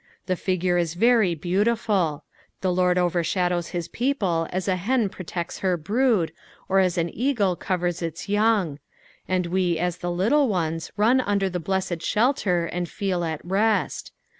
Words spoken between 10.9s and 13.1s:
nm under the blessed ■belter and